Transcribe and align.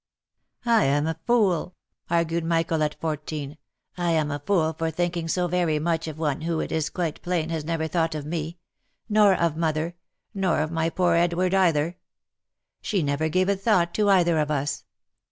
"I 0.65 0.85
am 0.85 1.05
a 1.05 1.19
fool," 1.27 1.75
argued 2.09 2.43
Michael 2.43 2.81
at 2.81 2.99
fourteen, 2.99 3.59
—"I 3.99 4.09
am 4.13 4.31
a 4.31 4.39
fool 4.39 4.73
for 4.73 4.89
thinking 4.89 5.27
so 5.27 5.47
very 5.47 5.77
much 5.77 6.07
of 6.07 6.17
one 6.17 6.41
who 6.41 6.59
it 6.59 6.71
is 6.71 6.89
quite 6.89 7.21
plain 7.21 7.49
has 7.49 7.63
never 7.63 7.87
thought 7.87 8.15
of 8.15 8.25
me— 8.25 8.57
nor 9.09 9.35
of 9.35 9.55
mother— 9.57 9.93
nor 10.33 10.59
of 10.61 10.71
my 10.71 10.89
poor 10.89 11.13
Edward 11.13 11.53
either; 11.53 11.97
she 12.81 13.03
never 13.03 13.29
gave 13.29 13.47
a 13.47 13.55
thought 13.55 13.93
to 13.93 14.09
either 14.09 14.39
of 14.39 14.49
us 14.49 14.85